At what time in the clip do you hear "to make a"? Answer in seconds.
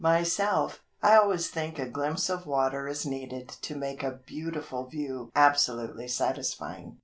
3.49-4.19